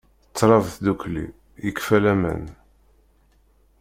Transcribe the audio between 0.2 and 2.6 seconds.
Trab tdukli, yekfa laman.